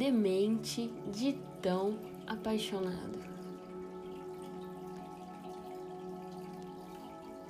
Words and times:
demente 0.00 0.90
de 1.12 1.34
tão 1.60 1.98
apaixonado. 2.26 3.20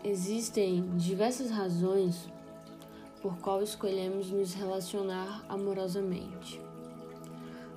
Existem 0.02 0.96
diversas 0.96 1.48
razões 1.48 2.29
por 3.22 3.39
qual 3.39 3.62
escolhemos 3.62 4.32
nos 4.32 4.52
relacionar 4.52 5.44
amorosamente. 5.48 6.61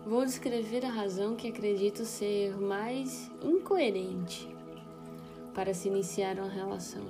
Vou 0.08 0.26
descrever 0.26 0.84
a 0.88 0.90
razão 0.90 1.36
que 1.36 1.50
acredito 1.50 2.04
ser 2.04 2.58
mais 2.58 3.30
incoerente 3.44 4.50
para 5.54 5.72
se 5.76 5.88
iniciar 5.88 6.40
uma 6.40 6.50
relação. 6.50 7.06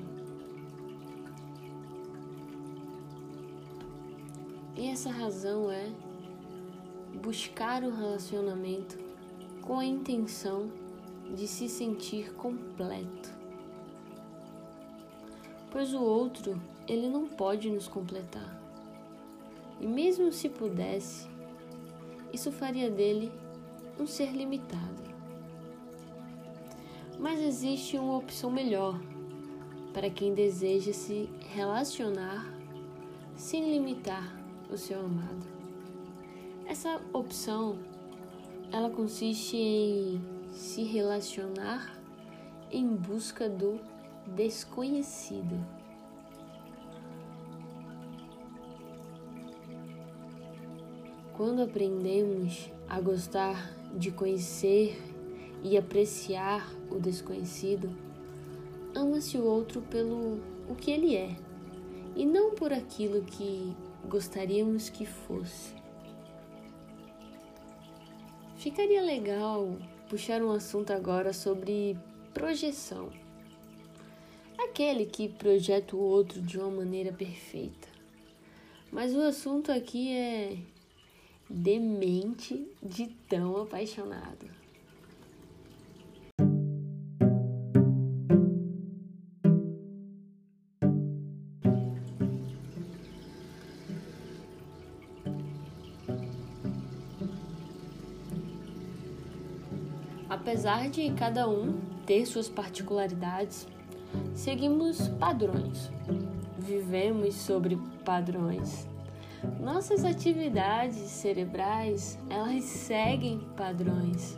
E 4.76 4.90
essa 4.90 5.10
razão 5.10 5.72
é 5.72 5.90
buscar 7.24 7.86
um 7.86 7.96
relacionamento 7.96 9.00
com 9.62 9.80
a 9.80 9.86
intenção 9.86 10.70
de 11.34 11.48
se 11.48 11.70
sentir 11.70 12.34
completo. 12.34 13.34
Pois 15.72 15.94
o 15.94 16.04
outro, 16.04 16.62
ele 16.86 17.08
não 17.08 17.26
pode 17.26 17.70
nos 17.70 17.88
completar. 17.88 18.62
E 19.80 19.88
mesmo 19.88 20.34
se 20.34 20.50
pudesse, 20.50 21.30
isso 22.34 22.52
faria 22.52 22.92
dele 22.92 23.32
um 23.98 24.06
ser 24.06 24.34
limitado. 24.34 25.02
Mas 27.18 27.40
existe 27.40 27.98
uma 27.98 28.18
opção 28.18 28.52
melhor 28.52 29.00
para 29.94 30.10
quem 30.10 30.34
deseja 30.34 30.92
se 30.92 31.30
relacionar 31.54 32.54
sem 33.34 33.72
limitar 33.72 34.36
o 34.70 34.78
seu 34.78 35.00
amado. 35.00 35.53
Essa 36.66 37.02
opção 37.12 37.78
ela 38.72 38.90
consiste 38.90 39.58
em 39.58 40.22
se 40.52 40.84
relacionar 40.84 42.00
em 42.72 42.88
busca 42.88 43.48
do 43.48 43.80
desconhecido. 44.26 45.64
Quando 51.36 51.62
aprendemos 51.62 52.72
a 52.88 53.00
gostar 53.02 53.74
de 53.96 54.12
conhecer 54.12 55.00
e 55.64 55.78
apreciar 55.78 56.72
o 56.90 57.00
desconhecido, 57.00 57.90
ama-se 58.96 59.38
o 59.38 59.44
outro 59.44 59.82
pelo 59.82 60.40
o 60.70 60.76
que 60.76 60.92
ele 60.92 61.16
é 61.16 61.36
e 62.16 62.26
não 62.26 62.52
por 62.52 62.72
aquilo 62.72 63.22
que 63.24 63.76
gostaríamos 64.08 64.90
que 64.90 65.06
fosse. 65.06 65.83
Ficaria 68.64 69.02
legal 69.02 69.78
puxar 70.10 70.42
um 70.42 70.50
assunto 70.50 70.94
agora 70.94 71.34
sobre 71.34 71.98
projeção. 72.34 73.10
Aquele 74.58 75.06
que 75.06 75.28
projeta 75.28 75.98
o 75.98 76.00
outro 76.00 76.42
de 76.42 76.58
uma 76.58 76.72
maneira 76.72 77.12
perfeita. 77.12 77.90
Mas 78.90 79.14
o 79.14 79.20
assunto 79.20 79.70
aqui 79.70 80.16
é 80.16 80.58
demente 81.50 82.66
de 82.82 83.08
tão 83.28 83.62
apaixonado. 83.62 84.50
Apesar 100.34 100.90
de 100.90 101.12
cada 101.12 101.48
um 101.48 101.80
ter 102.08 102.26
suas 102.26 102.50
particularidades, 102.50 103.68
seguimos 104.34 105.08
padrões, 105.08 105.92
vivemos 106.58 107.36
sobre 107.36 107.78
padrões. 108.04 108.88
Nossas 109.60 110.04
atividades 110.04 110.98
cerebrais, 111.02 112.18
elas 112.32 112.64
seguem 112.64 113.42
padrões. 113.56 114.36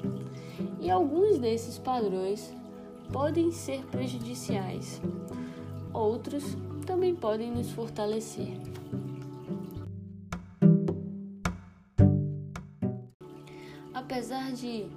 E 0.82 0.92
alguns 0.92 1.40
desses 1.40 1.80
padrões 1.80 2.54
podem 3.14 3.50
ser 3.54 3.86
prejudiciais. 3.86 5.02
Outros 5.94 6.58
também 6.86 7.16
podem 7.16 7.50
nos 7.52 7.72
fortalecer. 7.72 8.60
Apesar 13.94 14.52
de 14.52 14.88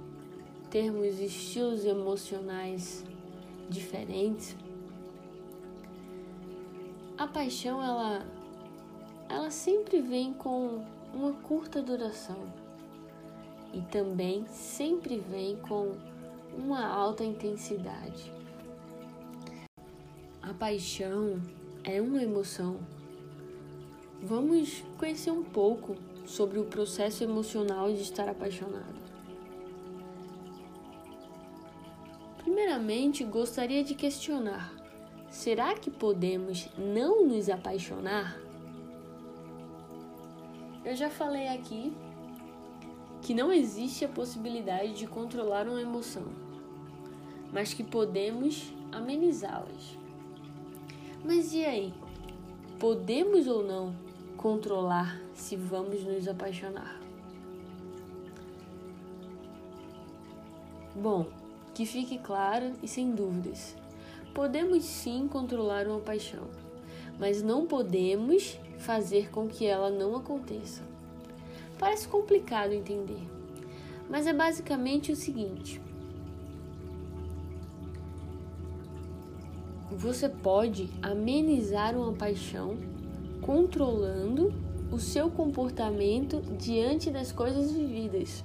termos 0.69 1.19
estilos 1.19 1.85
emocionais 1.85 3.03
diferentes, 3.69 4.55
a 7.17 7.27
paixão 7.27 7.81
ela 7.81 8.25
ela 9.27 9.51
sempre 9.51 10.01
vem 10.01 10.33
com 10.33 10.83
uma 11.13 11.33
curta 11.33 11.81
duração 11.81 12.51
e 13.71 13.81
também 13.81 14.45
sempre 14.47 15.19
vem 15.19 15.55
com 15.57 15.93
uma 16.57 16.85
alta 16.87 17.23
intensidade. 17.23 18.31
A 20.41 20.53
paixão 20.53 21.39
é 21.83 22.01
uma 22.01 22.23
emoção. 22.23 22.79
Vamos 24.21 24.83
conhecer 24.97 25.31
um 25.31 25.43
pouco 25.43 25.95
sobre 26.25 26.59
o 26.59 26.65
processo 26.65 27.23
emocional 27.23 27.91
de 27.93 28.01
estar 28.01 28.27
apaixonado. 28.27 29.08
Primeiramente, 32.59 33.23
gostaria 33.23 33.85
de 33.85 33.95
questionar: 33.95 34.69
será 35.29 35.73
que 35.75 35.89
podemos 35.89 36.67
não 36.77 37.25
nos 37.25 37.49
apaixonar? 37.49 38.37
Eu 40.83 40.93
já 40.93 41.09
falei 41.09 41.47
aqui 41.47 41.93
que 43.21 43.33
não 43.33 43.49
existe 43.49 44.03
a 44.03 44.09
possibilidade 44.09 44.93
de 44.93 45.07
controlar 45.07 45.69
uma 45.69 45.81
emoção, 45.81 46.25
mas 47.53 47.73
que 47.73 47.81
podemos 47.81 48.73
amenizá-las. 48.91 49.97
Mas 51.23 51.53
e 51.53 51.63
aí? 51.63 51.93
Podemos 52.77 53.47
ou 53.47 53.63
não 53.63 53.95
controlar 54.35 55.17
se 55.33 55.55
vamos 55.55 56.03
nos 56.03 56.27
apaixonar? 56.27 56.99
Bom, 60.93 61.25
que 61.73 61.85
fique 61.85 62.17
claro 62.17 62.73
e 62.81 62.87
sem 62.87 63.11
dúvidas. 63.11 63.75
Podemos 64.33 64.83
sim 64.83 65.27
controlar 65.27 65.87
uma 65.87 65.99
paixão, 65.99 66.47
mas 67.19 67.41
não 67.41 67.65
podemos 67.65 68.59
fazer 68.77 69.29
com 69.29 69.47
que 69.47 69.65
ela 69.65 69.89
não 69.89 70.15
aconteça. 70.15 70.81
Parece 71.77 72.07
complicado 72.07 72.73
entender, 72.73 73.21
mas 74.09 74.27
é 74.27 74.33
basicamente 74.33 75.11
o 75.11 75.15
seguinte: 75.15 75.81
você 79.91 80.29
pode 80.29 80.89
amenizar 81.01 81.97
uma 81.97 82.13
paixão 82.13 82.77
controlando 83.41 84.53
o 84.91 84.99
seu 84.99 85.29
comportamento 85.29 86.41
diante 86.57 87.09
das 87.09 87.31
coisas 87.31 87.71
vividas. 87.71 88.43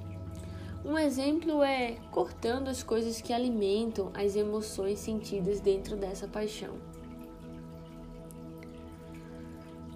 Um 0.85 0.99
exemplo 0.99 1.63
é 1.63 1.97
cortando 2.11 2.69
as 2.69 2.83
coisas 2.83 3.19
que 3.19 3.33
alimentam 3.33 4.11
as 4.13 4.37
emoções 4.37 4.99
sentidas 4.99 5.59
dentro 5.59 5.97
dessa 5.97 6.29
paixão. 6.29 6.75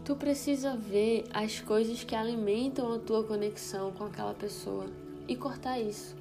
Tu 0.02 0.16
precisa 0.16 0.74
ver 0.74 1.26
as 1.30 1.60
coisas 1.60 2.02
que 2.02 2.14
alimentam 2.14 2.90
a 2.94 2.98
tua 2.98 3.22
conexão 3.22 3.92
com 3.92 4.04
aquela 4.04 4.32
pessoa 4.32 4.86
e 5.28 5.36
cortar 5.36 5.78
isso. 5.78 6.16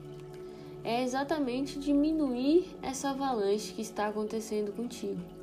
É 0.84 1.02
exatamente 1.02 1.80
diminuir 1.80 2.76
essa 2.82 3.12
avalanche 3.12 3.72
que 3.72 3.82
está 3.82 4.08
acontecendo 4.08 4.74
contigo. 4.74 5.37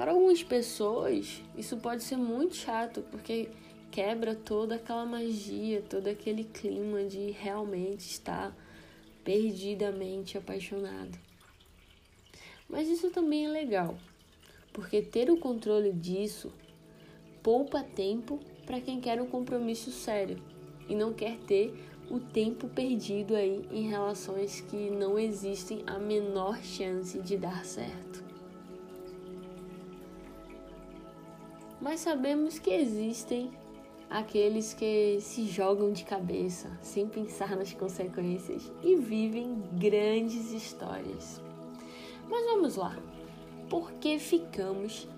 Para 0.00 0.12
algumas 0.12 0.42
pessoas, 0.42 1.42
isso 1.54 1.76
pode 1.76 2.02
ser 2.02 2.16
muito 2.16 2.56
chato, 2.56 3.04
porque 3.10 3.50
quebra 3.90 4.34
toda 4.34 4.76
aquela 4.76 5.04
magia, 5.04 5.82
todo 5.82 6.06
aquele 6.06 6.44
clima 6.44 7.04
de 7.04 7.32
realmente 7.32 8.06
estar 8.06 8.56
perdidamente 9.22 10.38
apaixonado. 10.38 11.18
Mas 12.66 12.88
isso 12.88 13.10
também 13.10 13.44
é 13.44 13.50
legal, 13.50 13.94
porque 14.72 15.02
ter 15.02 15.30
o 15.30 15.36
controle 15.36 15.92
disso 15.92 16.50
poupa 17.42 17.82
tempo 17.82 18.40
para 18.64 18.80
quem 18.80 19.02
quer 19.02 19.20
um 19.20 19.26
compromisso 19.26 19.90
sério 19.90 20.42
e 20.88 20.94
não 20.94 21.12
quer 21.12 21.36
ter 21.40 21.74
o 22.10 22.18
tempo 22.18 22.70
perdido 22.70 23.36
aí 23.36 23.68
em 23.70 23.86
relações 23.86 24.62
que 24.62 24.88
não 24.88 25.18
existem 25.18 25.82
a 25.86 25.98
menor 25.98 26.56
chance 26.62 27.18
de 27.18 27.36
dar 27.36 27.66
certo. 27.66 28.29
Mas 31.80 32.00
sabemos 32.00 32.58
que 32.58 32.70
existem 32.70 33.50
aqueles 34.10 34.74
que 34.74 35.18
se 35.20 35.46
jogam 35.46 35.92
de 35.92 36.04
cabeça 36.04 36.68
sem 36.82 37.08
pensar 37.08 37.56
nas 37.56 37.72
consequências 37.72 38.70
e 38.82 38.96
vivem 38.96 39.62
grandes 39.72 40.52
histórias. 40.52 41.40
Mas 42.28 42.44
vamos 42.44 42.76
lá. 42.76 42.98
Por 43.70 43.92
que 43.92 44.18
ficamos 44.18 45.08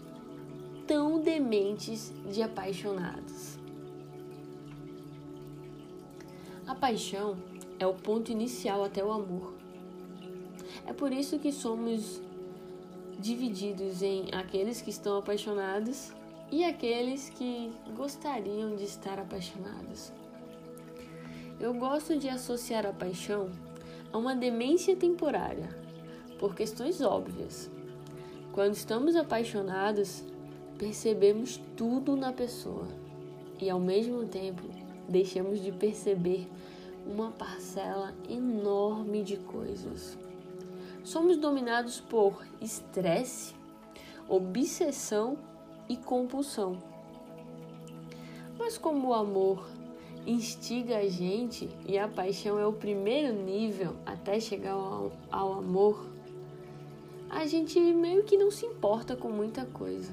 tão 0.87 1.21
dementes 1.21 2.13
de 2.31 2.43
apaixonados? 2.43 3.59
A 6.67 6.77
paixão 6.77 7.37
é 7.79 7.87
o 7.87 7.95
ponto 7.95 8.31
inicial 8.31 8.85
até 8.85 9.03
o 9.03 9.11
amor. 9.11 9.53
É 10.87 10.93
por 10.93 11.13
isso 11.13 11.41
que 11.41 11.51
somos 11.51 12.21
divididos 13.19 14.01
em 14.01 14.27
aqueles 14.33 14.81
que 14.81 14.91
estão 14.91 15.19
apaixonados 15.19 16.13
e 16.53 16.67
aqueles 16.67 17.31
que 17.31 17.73
gostariam 17.97 18.77
de 18.77 18.85
estar 18.85 19.19
apaixonados. 19.19 20.13
Eu 21.59 21.73
gosto 21.73 22.19
de 22.19 22.29
associar 22.29 22.85
a 22.85 22.93
paixão 22.93 23.51
a 24.13 24.19
uma 24.19 24.37
demência 24.37 24.95
temporária, 24.95 25.71
por 26.39 26.55
questões 26.55 27.01
óbvias. 27.01 27.71
Quando 28.53 28.75
estamos 28.75 29.17
apaixonados, 29.17 30.23
percebemos 30.77 31.59
tudo 31.75 32.15
na 32.17 32.35
pessoa 32.35 32.87
e, 33.59 33.71
ao 33.71 33.81
mesmo 33.81 34.27
tempo, 34.27 34.63
deixamos 35.09 35.63
de 35.63 35.73
perceber 35.73 36.47
uma 37.07 37.31
parcela 37.31 38.15
enorme 38.29 39.23
de 39.23 39.39
coisas. 39.39 40.19
Somos 41.03 41.39
dominados 41.39 41.99
por 41.99 42.45
estresse, 42.61 43.55
obsessão 44.29 45.39
e 45.89 45.97
compulsão. 45.97 46.79
Mas 48.59 48.79
como 48.79 49.09
o 49.09 49.15
amor 49.15 49.67
instiga 50.27 50.99
a 50.99 51.09
gente 51.09 51.69
e 51.87 51.99
a 51.99 52.07
paixão 52.07 52.59
é 52.59 52.67
o 52.67 52.73
primeiro 52.73 53.35
nível 53.35 53.97
até 54.07 54.39
chegar 54.39 54.73
ao, 54.73 55.13
ao 55.31 55.55
amor, 55.55 56.07
a 57.29 57.47
gente 57.47 57.81
meio 57.81 58.25
que 58.25 58.37
não 58.37 58.51
se 58.51 58.67
importa 58.67 59.17
com 59.17 59.31
muita 59.31 59.65
coisa. 59.65 60.13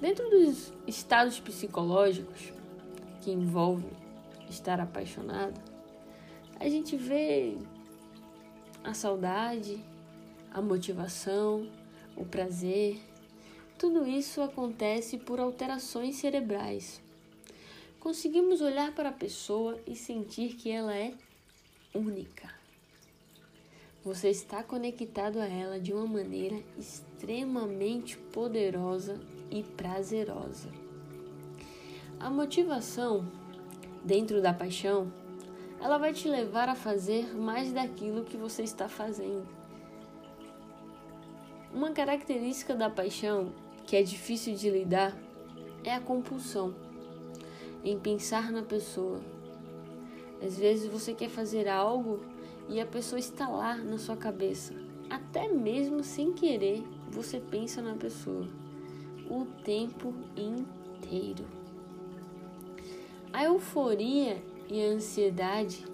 Dentro 0.00 0.28
dos 0.30 0.72
estados 0.86 1.38
psicológicos 1.38 2.52
que 3.20 3.30
envolvem 3.30 3.90
estar 4.48 4.80
apaixonado, 4.80 5.60
a 6.58 6.68
gente 6.68 6.96
vê 6.96 7.56
a 8.82 8.92
saudade, 8.92 9.78
a 10.50 10.60
motivação, 10.60 11.68
o 12.16 12.24
prazer, 12.24 13.00
tudo 13.80 14.06
isso 14.06 14.42
acontece 14.42 15.16
por 15.16 15.40
alterações 15.40 16.16
cerebrais. 16.16 17.00
Conseguimos 17.98 18.60
olhar 18.60 18.94
para 18.94 19.08
a 19.08 19.12
pessoa 19.12 19.80
e 19.86 19.96
sentir 19.96 20.54
que 20.56 20.70
ela 20.70 20.94
é 20.94 21.14
única. 21.94 22.54
Você 24.04 24.28
está 24.28 24.62
conectado 24.62 25.38
a 25.38 25.46
ela 25.46 25.80
de 25.80 25.94
uma 25.94 26.06
maneira 26.06 26.62
extremamente 26.78 28.18
poderosa 28.18 29.18
e 29.50 29.62
prazerosa. 29.62 30.70
A 32.18 32.28
motivação 32.28 33.26
dentro 34.04 34.42
da 34.42 34.52
paixão, 34.52 35.10
ela 35.80 35.96
vai 35.96 36.12
te 36.12 36.28
levar 36.28 36.68
a 36.68 36.74
fazer 36.74 37.34
mais 37.34 37.72
daquilo 37.72 38.26
que 38.26 38.36
você 38.36 38.62
está 38.62 38.90
fazendo. 38.90 39.48
Uma 41.72 41.92
característica 41.92 42.74
da 42.74 42.90
paixão 42.90 43.54
que 43.90 43.96
é 43.96 44.04
difícil 44.04 44.54
de 44.54 44.70
lidar 44.70 45.18
é 45.82 45.92
a 45.92 46.00
compulsão 46.00 46.72
em 47.82 47.98
pensar 47.98 48.52
na 48.52 48.62
pessoa. 48.62 49.20
Às 50.40 50.56
vezes 50.56 50.86
você 50.86 51.12
quer 51.12 51.28
fazer 51.28 51.66
algo 51.66 52.20
e 52.68 52.80
a 52.80 52.86
pessoa 52.86 53.18
está 53.18 53.48
lá 53.48 53.74
na 53.74 53.98
sua 53.98 54.16
cabeça. 54.16 54.72
Até 55.10 55.48
mesmo 55.48 56.04
sem 56.04 56.32
querer, 56.32 56.84
você 57.10 57.40
pensa 57.40 57.82
na 57.82 57.94
pessoa 57.94 58.46
o 59.28 59.44
tempo 59.64 60.14
inteiro. 60.36 61.44
A 63.32 63.42
euforia 63.42 64.40
e 64.68 64.80
a 64.84 64.86
ansiedade 64.86 65.84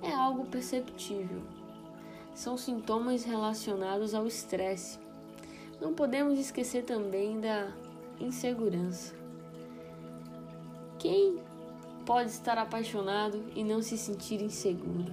é 0.00 0.12
algo 0.12 0.46
perceptível. 0.46 1.42
São 2.32 2.56
sintomas 2.56 3.24
relacionados 3.24 4.14
ao 4.14 4.24
estresse 4.24 5.00
não 5.80 5.94
podemos 5.94 6.38
esquecer 6.38 6.84
também 6.84 7.40
da 7.40 7.72
insegurança. 8.20 9.14
Quem 10.98 11.38
pode 12.04 12.30
estar 12.30 12.58
apaixonado 12.58 13.42
e 13.56 13.64
não 13.64 13.80
se 13.80 13.96
sentir 13.96 14.42
inseguro? 14.42 15.12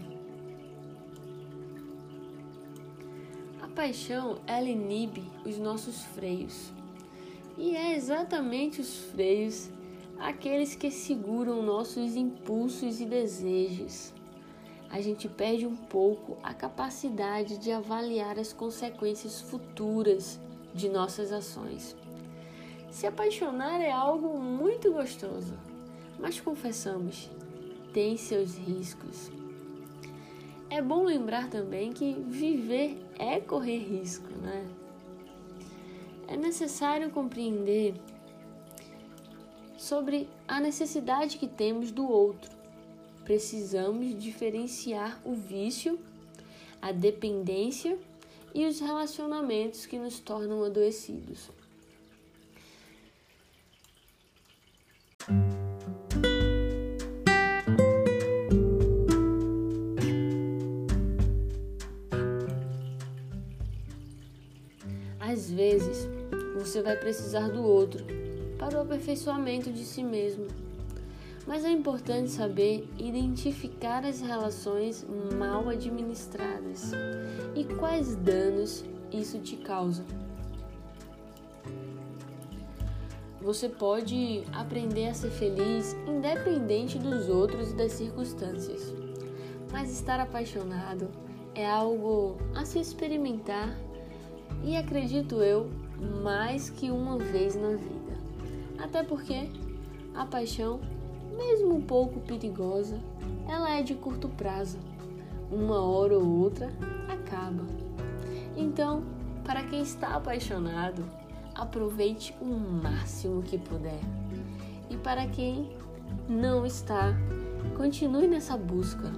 A 3.61 3.67
paixão, 3.69 4.39
ela 4.45 4.67
inibe 4.67 5.23
os 5.45 5.57
nossos 5.57 6.03
freios. 6.03 6.71
E 7.57 7.75
é 7.75 7.95
exatamente 7.95 8.81
os 8.81 8.97
freios 8.97 9.69
aqueles 10.19 10.75
que 10.75 10.91
seguram 10.91 11.61
nossos 11.61 12.15
impulsos 12.15 12.99
e 12.99 13.05
desejos. 13.05 14.13
A 14.89 14.99
gente 14.99 15.27
perde 15.27 15.65
um 15.65 15.75
pouco 15.75 16.37
a 16.43 16.53
capacidade 16.53 17.57
de 17.57 17.71
avaliar 17.71 18.39
as 18.39 18.51
consequências 18.51 19.41
futuras 19.41 20.39
de 20.77 20.87
nossas 20.87 21.31
ações. 21.31 21.95
Se 22.91 23.07
apaixonar 23.07 23.81
é 23.81 23.91
algo 23.91 24.39
muito 24.39 24.93
gostoso, 24.93 25.53
mas 26.19 26.39
confessamos, 26.39 27.29
tem 27.91 28.15
seus 28.15 28.55
riscos. 28.55 29.31
É 30.69 30.81
bom 30.81 31.03
lembrar 31.03 31.49
também 31.49 31.91
que 31.91 32.13
viver 32.13 33.03
é 33.17 33.39
correr 33.39 33.79
risco, 33.79 34.29
né? 34.37 34.67
É 36.27 36.37
necessário 36.37 37.09
compreender 37.09 37.95
sobre 39.77 40.29
a 40.47 40.59
necessidade 40.59 41.37
que 41.37 41.47
temos 41.47 41.91
do 41.91 42.07
outro. 42.07 42.51
Precisamos 43.23 44.17
diferenciar 44.21 45.19
o 45.25 45.33
vício, 45.33 45.99
a 46.81 46.91
dependência 46.91 47.97
e 48.57 48.65
os 48.65 48.79
relacionamentos 48.79 49.85
que 49.85 49.99
nos 49.99 50.19
tornam 50.19 50.63
adoecidos. 50.63 51.51
Às 65.19 65.51
vezes, 65.51 66.07
você 66.55 66.81
vai 66.81 66.97
precisar 66.97 67.49
do 67.49 67.61
outro 67.61 68.03
para 68.57 68.79
o 68.79 68.81
aperfeiçoamento 68.81 69.71
de 69.71 69.85
si 69.85 70.01
mesmo. 70.01 70.66
Mas 71.47 71.63
é 71.63 71.71
importante 71.71 72.29
saber 72.29 72.87
identificar 72.97 74.05
as 74.05 74.19
relações 74.19 75.07
mal 75.39 75.69
administradas 75.69 76.91
e 77.55 77.63
quais 77.63 78.15
danos 78.17 78.83
isso 79.11 79.39
te 79.39 79.55
causa. 79.55 80.03
Você 83.41 83.69
pode 83.69 84.43
aprender 84.51 85.07
a 85.07 85.13
ser 85.13 85.29
feliz 85.29 85.95
independente 86.05 86.99
dos 86.99 87.29
outros 87.29 87.71
e 87.71 87.75
das 87.75 87.93
circunstâncias, 87.93 88.93
mas 89.71 89.89
estar 89.89 90.19
apaixonado 90.19 91.07
é 91.55 91.65
algo 91.65 92.37
a 92.53 92.65
se 92.65 92.77
experimentar 92.77 93.73
e 94.65 94.75
acredito 94.75 95.41
eu 95.41 95.69
mais 96.21 96.69
que 96.69 96.91
uma 96.91 97.17
vez 97.17 97.55
na 97.55 97.69
vida. 97.69 98.17
Até 98.77 99.01
porque 99.01 99.49
a 100.13 100.25
paixão, 100.25 100.81
mesmo 101.37 101.75
um 101.75 101.81
pouco 101.81 102.19
perigosa, 102.19 102.99
ela 103.47 103.69
é 103.71 103.83
de 103.83 103.93
curto 103.95 104.27
prazo. 104.27 104.77
Uma 105.51 105.79
hora 105.81 106.17
ou 106.17 106.25
outra 106.25 106.69
acaba. 107.07 107.63
Então, 108.55 109.03
para 109.45 109.63
quem 109.63 109.81
está 109.81 110.15
apaixonado, 110.15 111.05
aproveite 111.55 112.35
o 112.41 112.45
máximo 112.45 113.41
que 113.43 113.57
puder. 113.57 114.01
E 114.89 114.97
para 114.97 115.27
quem 115.27 115.69
não 116.27 116.65
está, 116.65 117.13
continue 117.75 118.27
nessa 118.27 118.57
busca. 118.57 119.11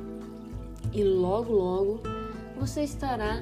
E 0.93 1.03
logo, 1.03 1.53
logo 1.53 2.01
você 2.59 2.83
estará 2.83 3.41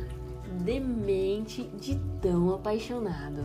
demente 0.64 1.64
de 1.80 2.00
tão 2.22 2.54
apaixonado. 2.54 3.42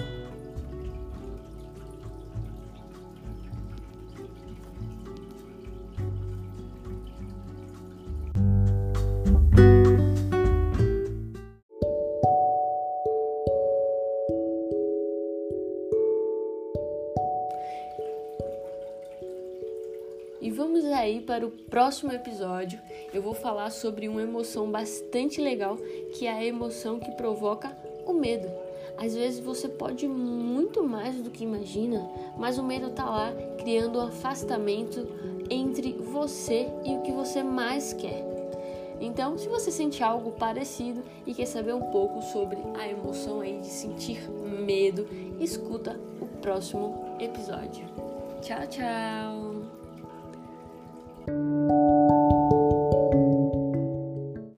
Vamos 20.52 20.84
aí 20.84 21.20
para 21.20 21.46
o 21.46 21.50
próximo 21.50 22.12
episódio. 22.12 22.78
Eu 23.12 23.22
vou 23.22 23.34
falar 23.34 23.70
sobre 23.70 24.08
uma 24.08 24.22
emoção 24.22 24.70
bastante 24.70 25.40
legal, 25.40 25.76
que 26.12 26.26
é 26.26 26.32
a 26.32 26.44
emoção 26.44 26.98
que 26.98 27.10
provoca 27.12 27.76
o 28.06 28.12
medo. 28.12 28.48
Às 28.96 29.14
vezes 29.14 29.40
você 29.40 29.68
pode 29.68 30.06
muito 30.06 30.82
mais 30.82 31.16
do 31.16 31.30
que 31.30 31.44
imagina, 31.44 32.08
mas 32.36 32.58
o 32.58 32.62
medo 32.62 32.88
está 32.88 33.04
lá 33.04 33.32
criando 33.58 33.98
um 33.98 34.02
afastamento 34.02 35.08
entre 35.50 35.92
você 35.92 36.68
e 36.84 36.94
o 36.96 37.02
que 37.02 37.12
você 37.12 37.42
mais 37.42 37.92
quer. 37.92 38.30
Então, 39.00 39.36
se 39.36 39.48
você 39.48 39.72
sente 39.72 40.02
algo 40.02 40.30
parecido 40.32 41.02
e 41.26 41.34
quer 41.34 41.46
saber 41.46 41.74
um 41.74 41.90
pouco 41.90 42.22
sobre 42.22 42.58
a 42.78 42.88
emoção 42.88 43.40
aí 43.40 43.58
de 43.58 43.66
sentir 43.66 44.20
medo, 44.30 45.08
escuta 45.40 45.98
o 46.20 46.26
próximo 46.40 47.16
episódio. 47.18 47.84
Tchau, 48.40 48.66
tchau! 48.68 49.41